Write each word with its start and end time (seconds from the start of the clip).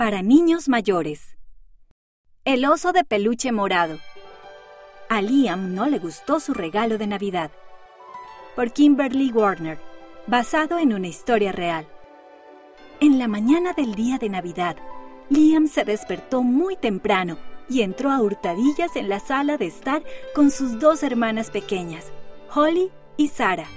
Para 0.00 0.22
niños 0.22 0.66
mayores. 0.66 1.36
El 2.46 2.64
oso 2.64 2.92
de 2.92 3.04
peluche 3.04 3.52
morado. 3.52 3.98
A 5.10 5.20
Liam 5.20 5.74
no 5.74 5.84
le 5.84 5.98
gustó 5.98 6.40
su 6.40 6.54
regalo 6.54 6.96
de 6.96 7.06
Navidad. 7.06 7.50
Por 8.56 8.72
Kimberly 8.72 9.30
Warner, 9.30 9.78
basado 10.26 10.78
en 10.78 10.94
una 10.94 11.06
historia 11.06 11.52
real. 11.52 11.86
En 13.00 13.18
la 13.18 13.28
mañana 13.28 13.74
del 13.74 13.94
día 13.94 14.16
de 14.16 14.30
Navidad, 14.30 14.78
Liam 15.28 15.68
se 15.68 15.84
despertó 15.84 16.42
muy 16.42 16.76
temprano 16.76 17.36
y 17.68 17.82
entró 17.82 18.10
a 18.10 18.22
hurtadillas 18.22 18.96
en 18.96 19.10
la 19.10 19.20
sala 19.20 19.58
de 19.58 19.66
estar 19.66 20.02
con 20.34 20.50
sus 20.50 20.78
dos 20.78 21.02
hermanas 21.02 21.50
pequeñas, 21.50 22.06
Holly 22.54 22.90
y 23.18 23.28
Sarah. 23.28 23.68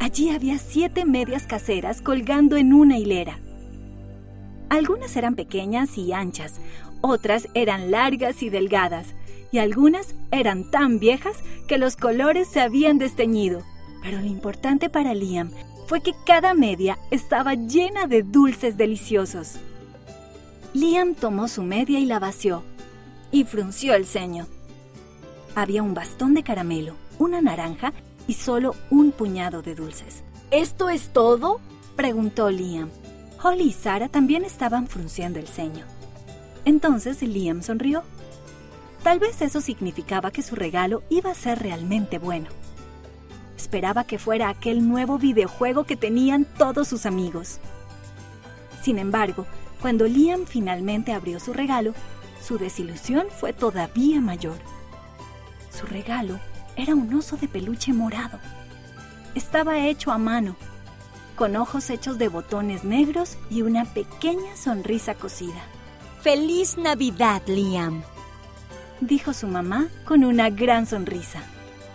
Allí 0.00 0.30
había 0.30 0.58
siete 0.58 1.04
medias 1.04 1.46
caseras 1.46 2.00
colgando 2.00 2.56
en 2.56 2.72
una 2.72 2.96
hilera. 2.96 3.38
Algunas 4.72 5.14
eran 5.18 5.34
pequeñas 5.34 5.98
y 5.98 6.14
anchas, 6.14 6.54
otras 7.02 7.46
eran 7.52 7.90
largas 7.90 8.42
y 8.42 8.48
delgadas, 8.48 9.08
y 9.50 9.58
algunas 9.58 10.14
eran 10.30 10.70
tan 10.70 10.98
viejas 10.98 11.36
que 11.68 11.76
los 11.76 11.94
colores 11.94 12.48
se 12.48 12.62
habían 12.62 12.96
desteñido. 12.96 13.60
Pero 14.02 14.18
lo 14.20 14.24
importante 14.24 14.88
para 14.88 15.12
Liam 15.12 15.50
fue 15.88 16.00
que 16.00 16.14
cada 16.24 16.54
media 16.54 16.98
estaba 17.10 17.52
llena 17.52 18.06
de 18.06 18.22
dulces 18.22 18.78
deliciosos. 18.78 19.56
Liam 20.72 21.16
tomó 21.16 21.48
su 21.48 21.62
media 21.62 21.98
y 21.98 22.06
la 22.06 22.18
vació, 22.18 22.62
y 23.30 23.44
frunció 23.44 23.92
el 23.92 24.06
ceño. 24.06 24.46
Había 25.54 25.82
un 25.82 25.92
bastón 25.92 26.32
de 26.32 26.44
caramelo, 26.44 26.94
una 27.18 27.42
naranja 27.42 27.92
y 28.26 28.32
solo 28.32 28.74
un 28.88 29.12
puñado 29.12 29.60
de 29.60 29.74
dulces. 29.74 30.24
¿Esto 30.50 30.88
es 30.88 31.12
todo? 31.12 31.60
preguntó 31.94 32.48
Liam. 32.48 32.88
Holly 33.42 33.64
y 33.64 33.72
Sara 33.72 34.08
también 34.08 34.44
estaban 34.44 34.86
frunciendo 34.86 35.38
el 35.38 35.48
ceño. 35.48 35.84
Entonces 36.64 37.22
Liam 37.22 37.62
sonrió. 37.62 38.04
Tal 39.02 39.18
vez 39.18 39.42
eso 39.42 39.60
significaba 39.60 40.30
que 40.30 40.42
su 40.42 40.54
regalo 40.54 41.02
iba 41.10 41.32
a 41.32 41.34
ser 41.34 41.58
realmente 41.58 42.18
bueno. 42.18 42.48
Esperaba 43.56 44.04
que 44.04 44.18
fuera 44.18 44.48
aquel 44.48 44.86
nuevo 44.88 45.18
videojuego 45.18 45.84
que 45.84 45.96
tenían 45.96 46.44
todos 46.44 46.86
sus 46.86 47.04
amigos. 47.04 47.58
Sin 48.82 48.98
embargo, 48.98 49.46
cuando 49.80 50.06
Liam 50.06 50.46
finalmente 50.46 51.12
abrió 51.12 51.40
su 51.40 51.52
regalo, 51.52 51.94
su 52.40 52.58
desilusión 52.58 53.26
fue 53.28 53.52
todavía 53.52 54.20
mayor. 54.20 54.58
Su 55.70 55.86
regalo 55.86 56.38
era 56.76 56.94
un 56.94 57.12
oso 57.14 57.36
de 57.36 57.48
peluche 57.48 57.92
morado. 57.92 58.38
Estaba 59.34 59.80
hecho 59.80 60.12
a 60.12 60.18
mano, 60.18 60.56
con 61.42 61.56
ojos 61.56 61.90
hechos 61.90 62.18
de 62.18 62.28
botones 62.28 62.84
negros 62.84 63.36
y 63.50 63.62
una 63.62 63.84
pequeña 63.84 64.56
sonrisa 64.56 65.16
cosida. 65.16 65.60
¡Feliz 66.20 66.78
Navidad, 66.78 67.42
Liam! 67.48 68.04
dijo 69.00 69.32
su 69.32 69.48
mamá 69.48 69.88
con 70.04 70.22
una 70.22 70.50
gran 70.50 70.86
sonrisa. 70.86 71.42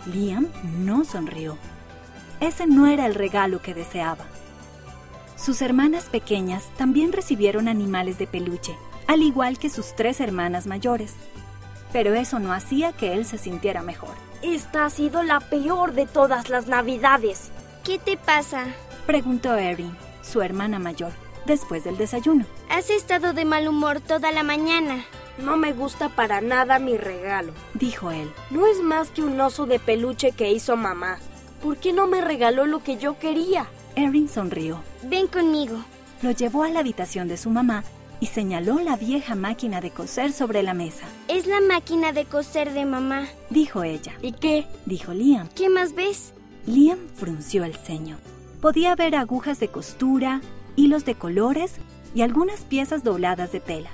Liam 0.04 0.48
no 0.84 1.06
sonrió. 1.06 1.56
Ese 2.40 2.66
no 2.66 2.88
era 2.88 3.06
el 3.06 3.14
regalo 3.14 3.62
que 3.62 3.72
deseaba. 3.72 4.26
Sus 5.34 5.62
hermanas 5.62 6.10
pequeñas 6.10 6.64
también 6.76 7.14
recibieron 7.14 7.68
animales 7.68 8.18
de 8.18 8.26
peluche, 8.26 8.76
al 9.06 9.22
igual 9.22 9.58
que 9.58 9.70
sus 9.70 9.96
tres 9.96 10.20
hermanas 10.20 10.66
mayores. 10.66 11.14
Pero 11.90 12.12
eso 12.12 12.38
no 12.38 12.52
hacía 12.52 12.92
que 12.92 13.14
él 13.14 13.24
se 13.24 13.38
sintiera 13.38 13.80
mejor. 13.82 14.14
Esta 14.42 14.84
ha 14.84 14.90
sido 14.90 15.22
la 15.22 15.40
peor 15.40 15.94
de 15.94 16.04
todas 16.04 16.50
las 16.50 16.66
navidades. 16.66 17.50
¿Qué 17.82 17.98
te 17.98 18.18
pasa? 18.18 18.66
Preguntó 19.08 19.54
Erin, 19.54 19.96
su 20.20 20.42
hermana 20.42 20.78
mayor, 20.78 21.12
después 21.46 21.82
del 21.82 21.96
desayuno. 21.96 22.44
Has 22.68 22.90
estado 22.90 23.32
de 23.32 23.46
mal 23.46 23.66
humor 23.66 24.02
toda 24.02 24.32
la 24.32 24.42
mañana. 24.42 25.02
No 25.38 25.56
me 25.56 25.72
gusta 25.72 26.10
para 26.10 26.42
nada 26.42 26.78
mi 26.78 26.98
regalo, 26.98 27.54
dijo 27.72 28.10
él. 28.10 28.30
No 28.50 28.66
es 28.66 28.82
más 28.82 29.08
que 29.10 29.22
un 29.22 29.40
oso 29.40 29.64
de 29.64 29.78
peluche 29.78 30.32
que 30.32 30.52
hizo 30.52 30.76
mamá. 30.76 31.20
¿Por 31.62 31.78
qué 31.78 31.94
no 31.94 32.06
me 32.06 32.20
regaló 32.20 32.66
lo 32.66 32.80
que 32.80 32.98
yo 32.98 33.18
quería? 33.18 33.64
Erin 33.96 34.28
sonrió. 34.28 34.82
Ven 35.04 35.26
conmigo. 35.26 35.78
Lo 36.20 36.32
llevó 36.32 36.64
a 36.64 36.68
la 36.68 36.80
habitación 36.80 37.28
de 37.28 37.38
su 37.38 37.48
mamá 37.48 37.84
y 38.20 38.26
señaló 38.26 38.78
la 38.80 38.96
vieja 38.96 39.34
máquina 39.34 39.80
de 39.80 39.90
coser 39.90 40.32
sobre 40.32 40.62
la 40.62 40.74
mesa. 40.74 41.06
Es 41.28 41.46
la 41.46 41.62
máquina 41.62 42.12
de 42.12 42.26
coser 42.26 42.74
de 42.74 42.84
mamá, 42.84 43.26
dijo 43.48 43.84
ella. 43.84 44.12
¿Y 44.20 44.32
qué? 44.32 44.66
dijo 44.84 45.14
Liam. 45.14 45.48
¿Qué 45.56 45.70
más 45.70 45.94
ves? 45.94 46.34
Liam 46.66 46.98
frunció 47.16 47.64
el 47.64 47.74
ceño. 47.74 48.18
Podía 48.60 48.96
ver 48.96 49.14
agujas 49.14 49.60
de 49.60 49.68
costura, 49.68 50.40
hilos 50.74 51.04
de 51.04 51.14
colores 51.14 51.76
y 52.12 52.22
algunas 52.22 52.62
piezas 52.62 53.04
dobladas 53.04 53.52
de 53.52 53.60
tela. 53.60 53.90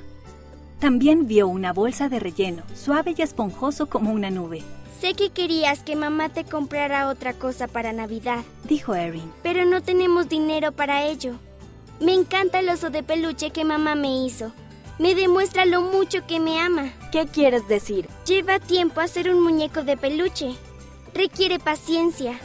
También 0.79 1.27
vio 1.27 1.49
una 1.49 1.73
bolsa 1.75 2.09
de 2.09 2.19
relleno, 2.19 2.63
suave 2.75 3.15
y 3.17 3.21
esponjoso 3.23 3.87
como 3.87 4.11
una 4.11 4.31
nube. 4.31 4.63
Sé 5.01 5.13
que 5.13 5.29
querías 5.31 5.83
que 5.83 5.97
mamá 5.97 6.31
te 6.31 6.45
comprara 6.45 7.09
otra 7.09 7.35
cosa 7.35 7.69
para 7.69 7.93
Navidad, 7.93 8.43
dijo 8.67 8.95
Erin. 8.95 9.31
Pero 9.43 9.67
no 9.67 9.83
tenemos 9.83 10.31
dinero 10.31 10.73
para 10.73 11.05
ello. 11.05 11.35
Me 12.01 12.15
encanta 12.15 12.61
el 12.61 12.71
oso 12.71 12.89
de 12.89 13.03
peluche 13.03 13.51
que 13.51 13.65
mamá 13.65 13.95
me 13.95 14.25
hizo. 14.25 14.53
Me 14.99 15.15
demuestra 15.15 15.67
lo 15.67 15.83
mucho 15.83 16.27
que 16.27 16.41
me 16.41 16.59
ama. 16.59 16.91
¿Qué 17.13 17.27
quieres 17.27 17.69
decir? 17.69 18.09
Lleva 18.27 18.59
tiempo 18.61 19.01
hacer 19.01 19.29
un 19.29 19.43
muñeco 19.43 19.83
de 19.83 19.99
peluche. 19.99 20.55
Requiere 21.13 21.59
paciencia. 21.59 22.39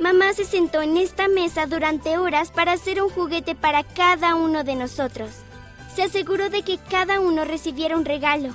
Mamá 0.00 0.32
se 0.32 0.44
sentó 0.44 0.82
en 0.82 0.96
esta 0.96 1.28
mesa 1.28 1.66
durante 1.66 2.18
horas 2.18 2.50
para 2.50 2.72
hacer 2.72 3.00
un 3.00 3.10
juguete 3.10 3.54
para 3.54 3.84
cada 3.84 4.34
uno 4.34 4.64
de 4.64 4.74
nosotros. 4.74 5.30
Se 5.94 6.02
aseguró 6.02 6.50
de 6.50 6.62
que 6.62 6.78
cada 6.78 7.20
uno 7.20 7.44
recibiera 7.44 7.96
un 7.96 8.04
regalo. 8.04 8.52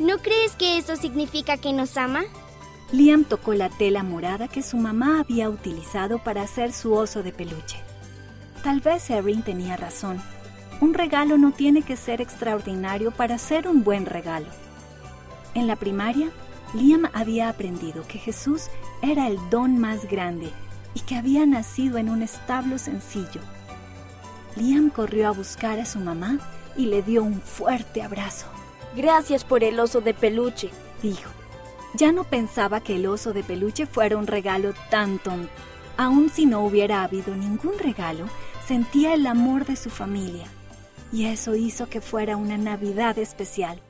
¿No 0.00 0.18
crees 0.18 0.56
que 0.56 0.78
eso 0.78 0.96
significa 0.96 1.56
que 1.56 1.72
nos 1.72 1.96
ama? 1.96 2.22
Liam 2.90 3.22
tocó 3.22 3.54
la 3.54 3.68
tela 3.68 4.02
morada 4.02 4.48
que 4.48 4.62
su 4.62 4.76
mamá 4.76 5.20
había 5.20 5.48
utilizado 5.48 6.18
para 6.18 6.42
hacer 6.42 6.72
su 6.72 6.92
oso 6.92 7.22
de 7.22 7.32
peluche. 7.32 7.78
Tal 8.64 8.80
vez 8.80 9.08
Erin 9.08 9.42
tenía 9.42 9.76
razón. 9.76 10.20
Un 10.80 10.94
regalo 10.94 11.38
no 11.38 11.52
tiene 11.52 11.82
que 11.82 11.96
ser 11.96 12.20
extraordinario 12.20 13.12
para 13.12 13.38
ser 13.38 13.68
un 13.68 13.84
buen 13.84 14.04
regalo. 14.04 14.48
En 15.54 15.68
la 15.68 15.76
primaria, 15.76 16.30
Liam 16.74 17.08
había 17.12 17.48
aprendido 17.48 18.04
que 18.08 18.18
Jesús 18.18 18.66
era 19.00 19.28
el 19.28 19.38
don 19.48 19.78
más 19.78 20.06
grande 20.06 20.50
y 20.94 21.00
que 21.00 21.16
había 21.16 21.46
nacido 21.46 21.98
en 21.98 22.08
un 22.08 22.22
establo 22.22 22.78
sencillo. 22.78 23.40
Liam 24.56 24.90
corrió 24.90 25.28
a 25.28 25.32
buscar 25.32 25.80
a 25.80 25.86
su 25.86 25.98
mamá 25.98 26.38
y 26.76 26.86
le 26.86 27.02
dio 27.02 27.22
un 27.22 27.40
fuerte 27.40 28.02
abrazo. 28.02 28.46
Gracias 28.96 29.44
por 29.44 29.64
el 29.64 29.80
oso 29.80 30.00
de 30.00 30.14
peluche, 30.14 30.70
dijo. 31.02 31.30
Ya 31.94 32.12
no 32.12 32.24
pensaba 32.24 32.80
que 32.80 32.96
el 32.96 33.06
oso 33.06 33.32
de 33.32 33.42
peluche 33.42 33.86
fuera 33.86 34.16
un 34.16 34.26
regalo 34.26 34.72
tan 34.90 35.18
tonto. 35.18 35.52
Aun 35.96 36.30
si 36.30 36.46
no 36.46 36.64
hubiera 36.64 37.02
habido 37.02 37.36
ningún 37.36 37.78
regalo, 37.78 38.26
sentía 38.66 39.14
el 39.14 39.26
amor 39.26 39.66
de 39.66 39.76
su 39.76 39.90
familia. 39.90 40.46
Y 41.12 41.26
eso 41.26 41.54
hizo 41.54 41.88
que 41.88 42.00
fuera 42.00 42.36
una 42.36 42.56
Navidad 42.56 43.18
especial. 43.18 43.80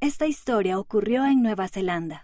Esta 0.00 0.26
historia 0.26 0.78
ocurrió 0.78 1.24
en 1.24 1.42
Nueva 1.42 1.68
Zelanda. 1.68 2.20